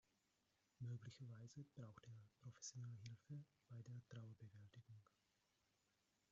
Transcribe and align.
Möglicherweise 0.79 1.63
braucht 1.75 2.01
er 2.07 2.27
professionelle 2.39 2.97
Hilfe 3.03 3.45
bei 3.69 3.83
der 3.83 4.01
Trauerbewältigung. 4.09 5.03